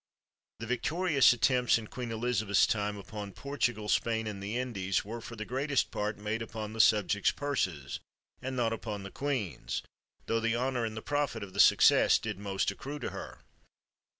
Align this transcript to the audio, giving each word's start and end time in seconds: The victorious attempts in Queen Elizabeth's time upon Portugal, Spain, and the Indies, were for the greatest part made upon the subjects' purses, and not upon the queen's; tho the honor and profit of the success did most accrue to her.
The 0.57 0.65
victorious 0.65 1.31
attempts 1.31 1.77
in 1.77 1.85
Queen 1.85 2.11
Elizabeth's 2.11 2.65
time 2.65 2.97
upon 2.97 3.33
Portugal, 3.33 3.87
Spain, 3.87 4.25
and 4.25 4.41
the 4.41 4.57
Indies, 4.57 5.05
were 5.05 5.21
for 5.21 5.35
the 5.35 5.45
greatest 5.45 5.91
part 5.91 6.17
made 6.17 6.41
upon 6.41 6.73
the 6.73 6.81
subjects' 6.81 7.29
purses, 7.29 7.99
and 8.41 8.55
not 8.55 8.73
upon 8.73 9.03
the 9.03 9.11
queen's; 9.11 9.83
tho 10.25 10.39
the 10.39 10.55
honor 10.55 10.85
and 10.85 11.05
profit 11.05 11.43
of 11.43 11.53
the 11.53 11.59
success 11.59 12.17
did 12.17 12.39
most 12.39 12.71
accrue 12.71 12.97
to 12.97 13.11
her. 13.11 13.41